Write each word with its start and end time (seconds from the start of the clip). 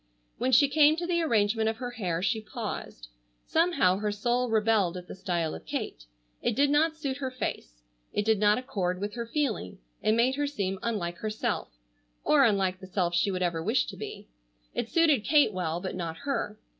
When 0.39 0.51
she 0.51 0.67
came 0.67 0.95
to 0.95 1.05
the 1.05 1.21
arrangement 1.21 1.69
of 1.69 1.75
her 1.77 1.91
hair 1.91 2.23
she 2.23 2.41
paused. 2.41 3.09
Somehow 3.45 3.97
her 3.97 4.11
soul 4.11 4.49
rebelled 4.49 4.97
at 4.97 5.07
the 5.07 5.13
style 5.13 5.53
of 5.53 5.67
Kate. 5.67 6.05
It 6.41 6.55
did 6.55 6.71
not 6.71 6.95
suit 6.95 7.17
her 7.17 7.29
face. 7.29 7.83
It 8.11 8.25
did 8.25 8.39
not 8.39 8.57
accord 8.57 8.99
with 8.99 9.13
her 9.13 9.27
feeling. 9.27 9.77
It 10.01 10.13
made 10.13 10.37
her 10.37 10.47
seem 10.47 10.79
unlike 10.81 11.17
herself, 11.19 11.73
or 12.23 12.43
unlike 12.43 12.79
the 12.79 12.87
self 12.87 13.13
she 13.13 13.29
would 13.29 13.43
ever 13.43 13.61
wish 13.61 13.85
to 13.85 13.95
be. 13.95 14.27
It 14.73 14.89
suited 14.89 15.23
Kate 15.23 15.53
well, 15.53 15.79
but 15.79 15.93
not 15.93 16.17
her. 16.25 16.57